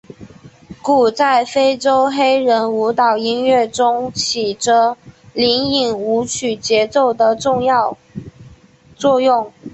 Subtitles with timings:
[0.81, 4.97] 鼓在非洲黑人舞蹈音乐中起着
[5.35, 7.95] 引领舞曲节奏的重要
[8.97, 9.53] 作用。